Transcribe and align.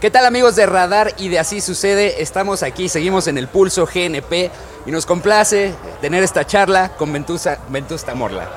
¿Qué 0.00 0.10
tal 0.10 0.24
amigos 0.24 0.56
de 0.56 0.64
Radar 0.64 1.12
y 1.18 1.28
de 1.28 1.38
Así 1.38 1.60
Sucede? 1.60 2.22
Estamos 2.22 2.62
aquí, 2.62 2.88
seguimos 2.88 3.26
en 3.26 3.36
el 3.36 3.48
Pulso 3.48 3.84
GNP 3.84 4.50
y 4.86 4.90
nos 4.90 5.04
complace 5.04 5.74
tener 6.00 6.24
esta 6.24 6.46
charla 6.46 6.92
con 6.96 7.12
Ventusta, 7.12 7.58
Ventusta 7.68 8.14
Morla. 8.14 8.48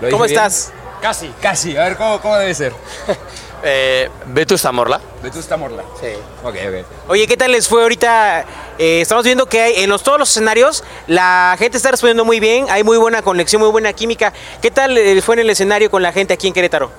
¿Lo 0.00 0.08
¿Cómo 0.10 0.24
estás? 0.24 0.72
Casi. 1.02 1.32
Casi, 1.42 1.76
a 1.76 1.82
ver, 1.82 1.96
¿cómo, 1.96 2.20
cómo 2.20 2.36
debe 2.36 2.54
ser? 2.54 2.72
eh, 3.64 4.08
Vetusta 4.26 4.70
Morla. 4.70 5.00
Vetusta 5.20 5.56
Morla. 5.56 5.82
Sí. 6.00 6.10
Ok, 6.44 6.54
ok. 6.68 6.86
Oye, 7.08 7.26
¿qué 7.26 7.36
tal 7.36 7.50
les 7.50 7.66
fue 7.66 7.82
ahorita? 7.82 8.44
Eh, 8.78 9.00
estamos 9.00 9.24
viendo 9.24 9.46
que 9.46 9.62
hay, 9.62 9.82
en 9.82 9.90
los, 9.90 10.04
todos 10.04 10.20
los 10.20 10.30
escenarios 10.30 10.84
la 11.08 11.56
gente 11.58 11.76
está 11.76 11.90
respondiendo 11.90 12.24
muy 12.24 12.38
bien, 12.38 12.66
hay 12.70 12.84
muy 12.84 12.98
buena 12.98 13.20
conexión, 13.20 13.60
muy 13.60 13.72
buena 13.72 13.92
química. 13.94 14.32
¿Qué 14.62 14.70
tal 14.70 14.94
les 14.94 15.24
fue 15.24 15.34
en 15.34 15.40
el 15.40 15.50
escenario 15.50 15.90
con 15.90 16.02
la 16.02 16.12
gente 16.12 16.34
aquí 16.34 16.46
en 16.46 16.54
Querétaro? 16.54 16.92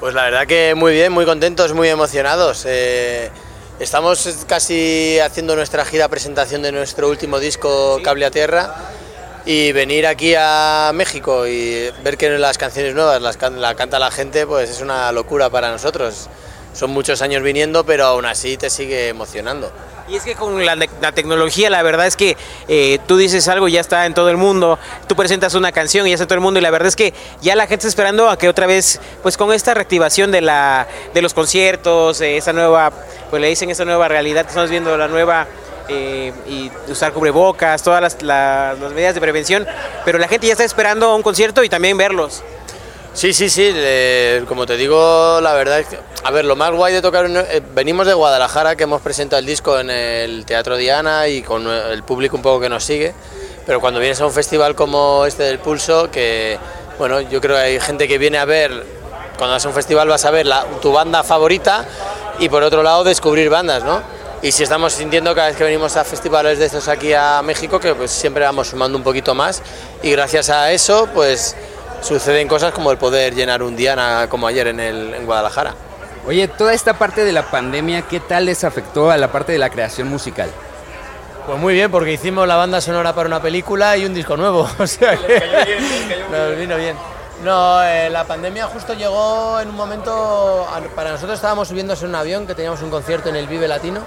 Pues 0.00 0.14
la 0.14 0.22
verdad 0.22 0.46
que 0.46 0.76
muy 0.76 0.92
bien, 0.92 1.12
muy 1.12 1.24
contentos, 1.24 1.74
muy 1.74 1.88
emocionados. 1.88 2.64
Eh, 2.68 3.30
estamos 3.80 4.44
casi 4.46 5.18
haciendo 5.18 5.56
nuestra 5.56 5.84
gira 5.84 6.06
presentación 6.06 6.62
de 6.62 6.70
nuestro 6.70 7.08
último 7.08 7.40
disco, 7.40 7.98
Cable 8.04 8.26
a 8.26 8.30
Tierra, 8.30 8.76
y 9.44 9.72
venir 9.72 10.06
aquí 10.06 10.34
a 10.38 10.92
México 10.94 11.48
y 11.48 11.90
ver 12.04 12.16
que 12.16 12.30
las 12.38 12.58
canciones 12.58 12.94
nuevas 12.94 13.20
las 13.20 13.38
la 13.50 13.74
canta 13.74 13.98
la 13.98 14.12
gente, 14.12 14.46
pues 14.46 14.70
es 14.70 14.80
una 14.82 15.10
locura 15.10 15.50
para 15.50 15.72
nosotros. 15.72 16.28
Son 16.74 16.90
muchos 16.90 17.20
años 17.20 17.42
viniendo, 17.42 17.84
pero 17.84 18.04
aún 18.04 18.24
así 18.24 18.56
te 18.56 18.70
sigue 18.70 19.08
emocionando. 19.08 19.72
Y 20.08 20.16
es 20.16 20.24
que 20.24 20.34
con 20.34 20.64
la, 20.64 20.76
tecnología, 21.12 21.68
la 21.68 21.82
verdad 21.82 22.06
es 22.06 22.16
que 22.16 22.36
eh, 22.66 22.98
tú 23.06 23.18
dices 23.18 23.46
algo 23.48 23.68
y 23.68 23.72
ya 23.72 23.80
está 23.80 24.06
en 24.06 24.14
todo 24.14 24.30
el 24.30 24.38
mundo, 24.38 24.78
tú 25.06 25.14
presentas 25.14 25.54
una 25.54 25.70
canción 25.70 26.06
y 26.06 26.10
ya 26.10 26.14
está 26.14 26.26
todo 26.26 26.36
el 26.36 26.40
mundo, 26.40 26.58
y 26.58 26.62
la 26.62 26.70
verdad 26.70 26.88
es 26.88 26.96
que 26.96 27.12
ya 27.42 27.54
la 27.54 27.64
gente 27.64 27.86
está 27.86 27.88
esperando 27.88 28.30
a 28.30 28.38
que 28.38 28.48
otra 28.48 28.66
vez, 28.66 29.00
pues 29.22 29.36
con 29.36 29.52
esta 29.52 29.74
reactivación 29.74 30.30
de, 30.30 30.40
la, 30.40 30.86
de 31.12 31.20
los 31.20 31.34
conciertos, 31.34 32.22
esa 32.22 32.54
nueva, 32.54 32.90
pues 33.28 33.42
le 33.42 33.48
dicen 33.48 33.68
esa 33.70 33.84
nueva 33.84 34.08
realidad 34.08 34.42
que 34.42 34.48
estamos 34.48 34.70
viendo, 34.70 34.96
la 34.96 35.08
nueva 35.08 35.46
eh, 35.88 36.32
y 36.46 36.70
usar 36.90 37.12
cubrebocas, 37.12 37.82
todas 37.82 38.00
las, 38.00 38.22
las, 38.22 38.78
medidas 38.92 39.14
de 39.14 39.20
prevención, 39.20 39.66
pero 40.06 40.18
la 40.18 40.28
gente 40.28 40.46
ya 40.46 40.52
está 40.52 40.64
esperando 40.64 41.14
un 41.14 41.22
concierto 41.22 41.62
y 41.64 41.68
también 41.68 41.98
verlos. 41.98 42.42
Sí, 43.18 43.32
sí, 43.32 43.50
sí, 43.50 43.74
como 44.46 44.64
te 44.64 44.76
digo, 44.76 45.40
la 45.40 45.52
verdad 45.52 45.80
es 45.80 45.88
que, 45.88 45.98
a 46.22 46.30
ver, 46.30 46.44
lo 46.44 46.54
más 46.54 46.70
guay 46.70 46.94
de 46.94 47.02
tocar, 47.02 47.26
eh, 47.28 47.60
venimos 47.74 48.06
de 48.06 48.14
Guadalajara, 48.14 48.76
que 48.76 48.84
hemos 48.84 49.02
presentado 49.02 49.40
el 49.40 49.46
disco 49.46 49.76
en 49.80 49.90
el 49.90 50.44
Teatro 50.46 50.76
Diana 50.76 51.26
y 51.26 51.42
con 51.42 51.66
el 51.66 52.04
público 52.04 52.36
un 52.36 52.42
poco 52.42 52.60
que 52.60 52.68
nos 52.68 52.84
sigue, 52.84 53.12
pero 53.66 53.80
cuando 53.80 53.98
vienes 53.98 54.20
a 54.20 54.26
un 54.26 54.30
festival 54.30 54.76
como 54.76 55.26
este 55.26 55.42
del 55.42 55.58
Pulso, 55.58 56.08
que, 56.12 56.60
bueno, 56.96 57.20
yo 57.22 57.40
creo 57.40 57.56
que 57.56 57.62
hay 57.62 57.80
gente 57.80 58.06
que 58.06 58.18
viene 58.18 58.38
a 58.38 58.44
ver, 58.44 58.70
cuando 59.36 59.54
vas 59.54 59.66
a 59.66 59.68
un 59.68 59.74
festival 59.74 60.06
vas 60.06 60.24
a 60.24 60.30
ver 60.30 60.46
tu 60.80 60.92
banda 60.92 61.24
favorita 61.24 61.88
y 62.38 62.48
por 62.48 62.62
otro 62.62 62.84
lado 62.84 63.02
descubrir 63.02 63.50
bandas, 63.50 63.82
¿no? 63.82 64.00
Y 64.42 64.52
si 64.52 64.62
estamos 64.62 64.92
sintiendo 64.92 65.34
cada 65.34 65.48
vez 65.48 65.56
que 65.56 65.64
venimos 65.64 65.96
a 65.96 66.04
festivales 66.04 66.60
de 66.60 66.66
estos 66.66 66.86
aquí 66.86 67.12
a 67.14 67.42
México, 67.42 67.80
que 67.80 67.96
pues 67.96 68.12
siempre 68.12 68.44
vamos 68.44 68.68
sumando 68.68 68.96
un 68.96 69.02
poquito 69.02 69.34
más 69.34 69.60
y 70.04 70.12
gracias 70.12 70.50
a 70.50 70.70
eso, 70.70 71.08
pues 71.12 71.56
suceden 72.02 72.48
cosas 72.48 72.72
como 72.72 72.90
el 72.90 72.98
poder 72.98 73.34
llenar 73.34 73.62
un 73.62 73.76
Diana 73.76 74.26
como 74.28 74.46
ayer 74.46 74.68
en, 74.68 74.80
el, 74.80 75.14
en 75.14 75.26
Guadalajara. 75.26 75.74
Oye, 76.26 76.48
toda 76.48 76.74
esta 76.74 76.94
parte 76.94 77.24
de 77.24 77.32
la 77.32 77.50
pandemia, 77.50 78.02
¿qué 78.02 78.20
tal 78.20 78.46
les 78.46 78.64
afectó 78.64 79.10
a 79.10 79.16
la 79.16 79.32
parte 79.32 79.52
de 79.52 79.58
la 79.58 79.70
creación 79.70 80.08
musical? 80.08 80.50
Pues 81.46 81.58
muy 81.58 81.72
bien, 81.72 81.90
porque 81.90 82.12
hicimos 82.12 82.46
la 82.46 82.56
banda 82.56 82.80
sonora 82.80 83.14
para 83.14 83.26
una 83.26 83.40
película 83.40 83.96
y 83.96 84.04
un 84.04 84.12
disco 84.12 84.36
nuevo. 84.36 84.68
O 84.78 84.86
sea 84.86 85.16
que 85.16 85.42
nos 86.30 86.58
vino 86.58 86.76
bien. 86.76 86.96
No, 87.42 87.82
eh, 87.82 88.10
la 88.10 88.24
pandemia 88.24 88.66
justo 88.66 88.92
llegó 88.94 89.58
en 89.60 89.68
un 89.70 89.76
momento. 89.76 90.66
Para 90.94 91.12
nosotros 91.12 91.36
estábamos 91.36 91.68
subiéndose 91.68 92.04
en 92.04 92.10
un 92.10 92.16
avión 92.16 92.46
que 92.46 92.54
teníamos 92.54 92.82
un 92.82 92.90
concierto 92.90 93.28
en 93.30 93.36
el 93.36 93.46
Vive 93.46 93.66
Latino 93.66 94.00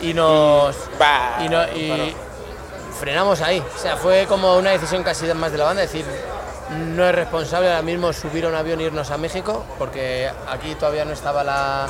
y 0.00 0.14
nos. 0.14 0.74
Y, 1.44 1.48
no, 1.48 1.64
y 1.76 2.14
frenamos 2.98 3.40
ahí. 3.40 3.62
O 3.76 3.78
sea, 3.78 3.96
fue 3.96 4.26
como 4.26 4.56
una 4.56 4.70
decisión 4.70 5.02
casi 5.02 5.26
más 5.34 5.52
de 5.52 5.58
la 5.58 5.64
banda, 5.64 5.82
decir, 5.82 6.04
no 6.70 7.08
es 7.08 7.14
responsable 7.14 7.68
ahora 7.68 7.82
mismo 7.82 8.12
subir 8.12 8.46
un 8.46 8.54
avión 8.54 8.80
e 8.80 8.84
irnos 8.84 9.10
a 9.10 9.18
México, 9.18 9.64
porque 9.78 10.30
aquí 10.48 10.74
todavía 10.74 11.04
no 11.04 11.12
estaba 11.12 11.42
la, 11.42 11.86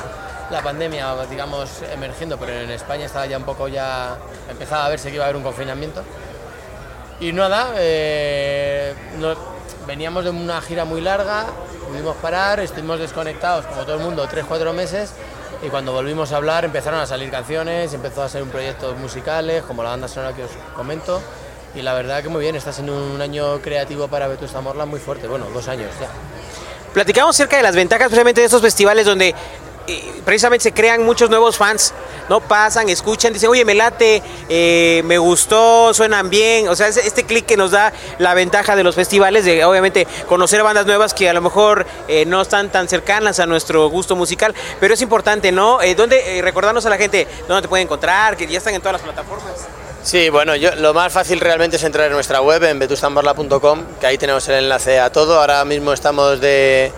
la 0.49 0.61
pandemia, 0.61 1.15
digamos, 1.29 1.81
emergiendo, 1.91 2.37
pero 2.37 2.51
en 2.53 2.71
España 2.71 3.05
estaba 3.05 3.25
ya 3.25 3.37
un 3.37 3.43
poco 3.43 3.67
ya, 3.67 4.17
empezaba 4.49 4.85
a 4.85 4.89
verse 4.89 5.09
que 5.09 5.15
iba 5.15 5.25
a 5.25 5.27
haber 5.27 5.37
un 5.37 5.43
confinamiento. 5.43 6.03
Y 7.19 7.31
nada, 7.31 7.73
eh, 7.77 8.95
veníamos 9.85 10.23
de 10.23 10.31
una 10.31 10.59
gira 10.61 10.85
muy 10.85 11.01
larga, 11.01 11.45
pudimos 11.87 12.15
parar, 12.17 12.59
estuvimos 12.59 12.99
desconectados 12.99 13.65
como 13.67 13.83
todo 13.83 13.95
el 13.95 14.01
mundo 14.01 14.27
3-4 14.27 14.73
meses 14.73 15.13
y 15.61 15.67
cuando 15.67 15.91
volvimos 15.91 16.31
a 16.31 16.37
hablar 16.37 16.65
empezaron 16.65 16.99
a 16.99 17.05
salir 17.05 17.29
canciones, 17.29 17.93
empezó 17.93 18.23
a 18.23 18.29
ser 18.29 18.41
un 18.41 18.49
proyectos 18.49 18.97
musicales 18.97 19.63
como 19.63 19.83
la 19.83 19.89
banda 19.89 20.07
sonora 20.07 20.33
que 20.35 20.45
os 20.45 20.51
comento 20.75 21.21
y 21.75 21.81
la 21.81 21.93
verdad 21.93 22.21
que 22.21 22.29
muy 22.29 22.41
bien, 22.41 22.55
está 22.55 22.73
siendo 22.73 22.95
un 22.95 23.21
año 23.21 23.61
creativo 23.61 24.07
para 24.07 24.27
Vetusta 24.27 24.61
Morla 24.61 24.85
muy 24.85 24.99
fuerte, 24.99 25.27
bueno, 25.27 25.45
dos 25.53 25.67
años 25.67 25.89
ya. 25.99 26.09
Platicamos 26.93 27.35
acerca 27.35 27.57
de 27.57 27.63
las 27.63 27.75
ventajas 27.75 28.07
precisamente 28.07 28.41
de 28.41 28.45
estos 28.45 28.61
festivales 28.61 29.05
donde 29.05 29.33
eh, 29.87 30.21
precisamente 30.23 30.63
se 30.63 30.73
crean 30.73 31.03
muchos 31.03 31.29
nuevos 31.29 31.57
fans, 31.57 31.93
¿no? 32.29 32.39
Pasan, 32.39 32.89
escuchan, 32.89 33.33
dicen, 33.33 33.49
oye, 33.49 33.65
me 33.65 33.73
late, 33.73 34.21
eh, 34.47 35.01
me 35.05 35.17
gustó, 35.17 35.93
suenan 35.93 36.29
bien. 36.29 36.67
O 36.67 36.75
sea, 36.75 36.87
este 36.87 37.23
clic 37.23 37.45
que 37.45 37.57
nos 37.57 37.71
da 37.71 37.91
la 38.19 38.33
ventaja 38.33 38.75
de 38.75 38.83
los 38.83 38.93
festivales, 38.93 39.43
de 39.43 39.65
obviamente 39.65 40.05
conocer 40.27 40.61
bandas 40.63 40.85
nuevas 40.85 41.13
que 41.13 41.29
a 41.29 41.33
lo 41.33 41.41
mejor 41.41 41.85
eh, 42.07 42.25
no 42.25 42.41
están 42.41 42.69
tan 42.71 42.87
cercanas 42.87 43.39
a 43.39 43.45
nuestro 43.47 43.89
gusto 43.89 44.15
musical, 44.15 44.53
pero 44.79 44.93
es 44.93 45.01
importante, 45.01 45.51
¿no? 45.51 45.79
¿Dónde, 45.97 46.41
recordarnos 46.41 46.85
a 46.85 46.89
la 46.89 46.97
gente 46.97 47.27
dónde 47.47 47.63
te 47.63 47.67
pueden 47.67 47.87
encontrar, 47.87 48.37
que 48.37 48.45
ya 48.47 48.59
están 48.59 48.75
en 48.75 48.81
todas 48.81 48.93
las 48.93 49.01
plataformas? 49.01 49.80
Sí, 50.03 50.29
bueno, 50.29 50.55
yo, 50.55 50.75
lo 50.75 50.95
más 50.95 51.13
fácil 51.13 51.39
realmente 51.39 51.75
es 51.75 51.83
entrar 51.83 52.07
en 52.07 52.13
nuestra 52.13 52.41
web, 52.41 52.63
en 52.63 52.79
vetustambarla.com, 52.79 53.83
que 53.99 54.07
ahí 54.07 54.17
tenemos 54.17 54.47
el 54.49 54.55
enlace 54.55 54.99
a 54.99 55.11
todo. 55.11 55.39
Ahora 55.39 55.63
mismo 55.63 55.93
estamos 55.93 56.41
de, 56.41 56.91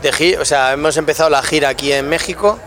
de 0.00 0.12
gira, 0.12 0.40
o 0.40 0.44
sea, 0.44 0.72
hemos 0.72 0.96
empezado 0.96 1.28
la 1.30 1.42
gira 1.42 1.70
aquí 1.70 1.92
en 1.92 2.08
México, 2.08 2.58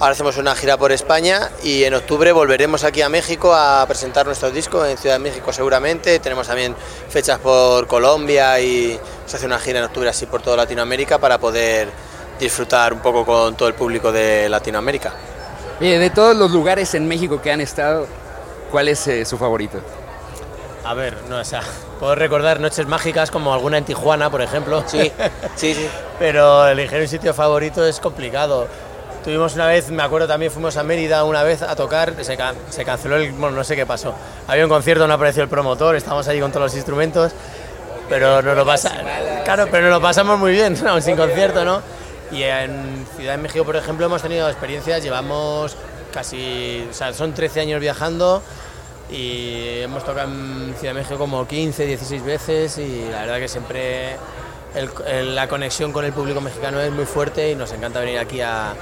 ahora 0.00 0.12
hacemos 0.12 0.36
una 0.36 0.56
gira 0.56 0.76
por 0.76 0.90
España 0.90 1.50
y 1.62 1.84
en 1.84 1.94
octubre 1.94 2.32
volveremos 2.32 2.82
aquí 2.82 3.02
a 3.02 3.08
México 3.08 3.54
a 3.54 3.84
presentar 3.86 4.26
nuestro 4.26 4.50
disco 4.50 4.84
en 4.84 4.98
Ciudad 4.98 5.14
de 5.14 5.20
México 5.20 5.52
seguramente. 5.52 6.18
Tenemos 6.18 6.48
también 6.48 6.74
fechas 7.08 7.38
por 7.38 7.86
Colombia 7.86 8.58
y 8.58 8.98
se 9.26 9.36
hace 9.36 9.46
una 9.46 9.60
gira 9.60 9.78
en 9.78 9.84
octubre 9.84 10.08
así 10.08 10.26
por 10.26 10.42
toda 10.42 10.56
Latinoamérica 10.56 11.18
para 11.18 11.38
poder 11.38 11.88
disfrutar 12.40 12.92
un 12.92 12.98
poco 12.98 13.24
con 13.24 13.56
todo 13.56 13.68
el 13.68 13.74
público 13.74 14.10
de 14.10 14.48
Latinoamérica. 14.48 15.14
Bien, 15.78 16.00
de 16.00 16.10
todos 16.10 16.34
los 16.36 16.50
lugares 16.50 16.94
en 16.94 17.06
México 17.06 17.40
que 17.40 17.52
han 17.52 17.60
estado, 17.60 18.06
¿Cuál 18.70 18.88
es 18.88 19.06
eh, 19.08 19.24
su 19.24 19.38
favorito? 19.38 19.78
A 20.84 20.94
ver, 20.94 21.16
no, 21.28 21.38
o 21.38 21.44
sea, 21.44 21.62
puedo 22.00 22.14
recordar 22.14 22.60
noches 22.60 22.86
mágicas 22.86 23.30
como 23.30 23.52
alguna 23.52 23.78
en 23.78 23.84
Tijuana, 23.84 24.30
por 24.30 24.42
ejemplo. 24.42 24.84
Sí, 24.86 25.10
sí, 25.56 25.74
sí. 25.74 25.88
Pero 26.18 26.66
elegir 26.68 27.00
un 27.00 27.08
sitio 27.08 27.34
favorito 27.34 27.84
es 27.84 28.00
complicado. 28.00 28.68
Tuvimos 29.24 29.56
una 29.56 29.66
vez, 29.66 29.90
me 29.90 30.04
acuerdo 30.04 30.28
también, 30.28 30.52
fuimos 30.52 30.76
a 30.76 30.84
Mérida 30.84 31.24
una 31.24 31.42
vez 31.42 31.60
a 31.60 31.74
tocar, 31.74 32.14
se, 32.22 32.38
se 32.70 32.84
canceló 32.84 33.16
el, 33.16 33.32
bueno, 33.32 33.56
no 33.56 33.64
sé 33.64 33.74
qué 33.74 33.84
pasó. 33.84 34.14
Había 34.46 34.62
un 34.62 34.70
concierto, 34.70 35.08
no 35.08 35.14
apareció 35.14 35.42
el 35.42 35.48
promotor, 35.48 35.96
estábamos 35.96 36.28
ahí 36.28 36.38
con 36.38 36.52
todos 36.52 36.66
los 36.66 36.76
instrumentos, 36.76 37.32
pero 38.08 38.40
nos 38.40 38.56
lo 38.56 38.64
pasa, 38.64 38.92
claro, 39.44 39.66
pero 39.68 39.88
nos 39.88 39.94
lo 39.94 40.00
pasamos 40.00 40.38
muy 40.38 40.52
bien, 40.52 40.78
¿no? 40.84 41.00
sin 41.00 41.16
concierto, 41.16 41.64
¿no? 41.64 41.82
Y 42.30 42.44
en 42.44 43.04
Ciudad 43.16 43.32
de 43.32 43.38
México, 43.38 43.64
por 43.64 43.74
ejemplo, 43.74 44.06
hemos 44.06 44.22
tenido 44.22 44.48
experiencias, 44.48 45.02
llevamos 45.02 45.76
casi, 46.16 46.88
o 46.90 46.94
sea, 46.94 47.12
son 47.12 47.34
13 47.34 47.60
años 47.60 47.78
viajando 47.78 48.42
y 49.10 49.80
hemos 49.80 50.02
tocado 50.02 50.30
en 50.30 50.74
Ciudad 50.78 50.94
de 50.94 51.00
México 51.00 51.18
como 51.18 51.46
15, 51.46 51.84
16 51.84 52.24
veces 52.24 52.78
y 52.78 53.04
la 53.10 53.20
verdad 53.20 53.38
que 53.38 53.48
siempre 53.48 54.16
la 55.34 55.46
conexión 55.46 55.92
con 55.92 56.06
el 56.06 56.14
público 56.14 56.40
mexicano 56.40 56.80
es 56.80 56.90
muy 56.90 57.04
fuerte 57.04 57.50
y 57.50 57.54
nos 57.54 57.70
encanta 57.72 58.00
venir 58.00 58.18
aquí 58.18 58.40
a... 58.40 58.72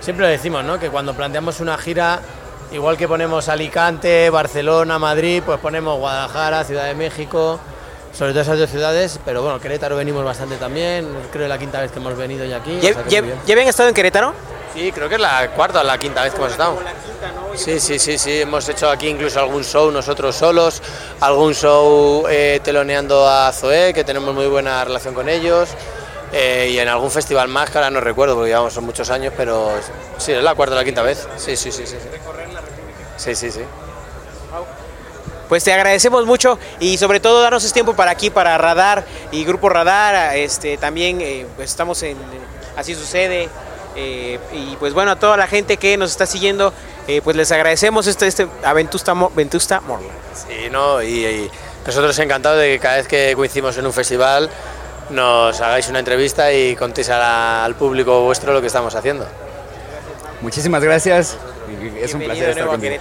Siempre 0.00 0.26
lo 0.26 0.32
decimos, 0.32 0.64
¿no? 0.64 0.80
Que 0.80 0.90
cuando 0.90 1.14
planteamos 1.14 1.60
una 1.60 1.78
gira, 1.78 2.20
igual 2.72 2.96
que 2.96 3.06
ponemos 3.06 3.48
Alicante, 3.48 4.28
Barcelona, 4.30 4.98
Madrid, 4.98 5.44
pues 5.46 5.60
ponemos 5.60 5.96
Guadalajara, 6.00 6.64
Ciudad 6.64 6.86
de 6.86 6.96
México, 6.96 7.60
sobre 8.12 8.32
todo 8.32 8.42
esas 8.42 8.58
dos 8.58 8.70
ciudades, 8.70 9.20
pero 9.24 9.42
bueno, 9.42 9.60
Querétaro 9.60 9.94
venimos 9.94 10.24
bastante 10.24 10.56
también, 10.56 11.06
creo 11.30 11.30
que 11.30 11.42
es 11.44 11.48
la 11.48 11.58
quinta 11.58 11.80
vez 11.80 11.92
que 11.92 12.00
hemos 12.00 12.16
venido 12.16 12.44
ya 12.44 12.56
aquí. 12.56 12.80
¿Ya, 12.80 13.22
habían 13.52 13.68
estado 13.68 13.88
en 13.88 13.94
Querétaro? 13.94 14.34
Sí, 14.74 14.90
creo 14.90 15.08
que 15.08 15.14
es 15.14 15.20
la 15.20 15.50
cuarta 15.50 15.80
o 15.80 15.84
la 15.84 15.96
quinta 15.96 16.24
vez 16.24 16.32
que 16.32 16.38
hemos 16.40 16.50
estado. 16.50 16.78
Sí, 17.54 17.78
sí, 17.78 18.00
sí, 18.00 18.18
sí, 18.18 18.40
hemos 18.40 18.68
hecho 18.68 18.90
aquí 18.90 19.06
incluso 19.06 19.38
algún 19.38 19.62
show 19.62 19.88
nosotros 19.92 20.34
solos, 20.34 20.82
algún 21.20 21.54
show 21.54 22.26
eh, 22.28 22.60
teloneando 22.62 23.28
a 23.28 23.52
Zoé, 23.52 23.94
que 23.94 24.02
tenemos 24.02 24.34
muy 24.34 24.48
buena 24.48 24.84
relación 24.84 25.14
con 25.14 25.28
ellos, 25.28 25.68
eh, 26.32 26.70
y 26.72 26.78
en 26.80 26.88
algún 26.88 27.12
festival 27.12 27.46
más, 27.46 27.70
que 27.70 27.78
no 27.88 28.00
recuerdo, 28.00 28.34
porque 28.34 28.48
llevamos 28.48 28.76
muchos 28.80 29.08
años, 29.10 29.32
pero 29.36 29.70
sí, 30.18 30.32
es 30.32 30.42
la 30.42 30.56
cuarta 30.56 30.74
o 30.74 30.78
la 30.78 30.84
quinta 30.84 31.02
vez. 31.02 31.28
Sí, 31.36 31.54
sí, 31.54 31.70
sí. 31.70 31.84
Sí, 31.86 31.96
sí, 33.16 33.34
sí. 33.36 33.50
sí. 33.52 33.60
Pues 35.48 35.62
te 35.62 35.72
agradecemos 35.72 36.26
mucho 36.26 36.58
y 36.80 36.98
sobre 36.98 37.20
todo 37.20 37.40
darnos 37.40 37.62
este 37.62 37.74
tiempo 37.74 37.94
para 37.94 38.10
aquí, 38.10 38.30
para 38.30 38.58
Radar 38.58 39.04
y 39.30 39.44
Grupo 39.44 39.68
Radar. 39.68 40.36
Este, 40.36 40.76
también 40.78 41.20
eh, 41.20 41.46
pues 41.54 41.70
estamos 41.70 42.02
en 42.02 42.16
Así 42.76 42.94
Sucede, 42.94 43.48
Eh, 43.96 44.38
y 44.52 44.76
pues 44.76 44.92
bueno, 44.94 45.12
a 45.12 45.16
toda 45.16 45.36
la 45.36 45.46
gente 45.46 45.76
que 45.76 45.96
nos 45.96 46.10
está 46.10 46.26
siguiendo, 46.26 46.72
eh, 47.06 47.20
pues 47.22 47.36
les 47.36 47.50
agradecemos 47.52 48.06
este, 48.06 48.26
este 48.26 48.46
Aventusta, 48.64 49.14
Mo- 49.14 49.30
Ventusta 49.34 49.80
Morla. 49.80 50.08
Sí, 50.34 50.68
¿no? 50.70 51.02
Y, 51.02 51.24
y 51.26 51.50
nosotros 51.86 52.18
encantados 52.18 52.58
de 52.60 52.72
que 52.72 52.78
cada 52.80 52.96
vez 52.96 53.06
que 53.06 53.32
coincidimos 53.36 53.76
en 53.78 53.86
un 53.86 53.92
festival 53.92 54.50
nos 55.10 55.60
hagáis 55.60 55.88
una 55.88 55.98
entrevista 56.00 56.52
y 56.52 56.74
contéis 56.76 57.10
a 57.10 57.18
la- 57.18 57.64
al 57.64 57.74
público 57.74 58.22
vuestro 58.22 58.52
lo 58.52 58.60
que 58.60 58.66
estamos 58.68 58.94
haciendo. 58.94 59.26
Muchísimas 60.40 60.82
gracias. 60.82 61.36
y 61.68 61.72
Es 62.02 62.12
un 62.14 62.20
Bienvenido 62.20 62.24
placer 62.24 62.44
de 62.46 62.50
estar 62.50 62.62
a 62.64 62.70
contigo. 62.70 62.94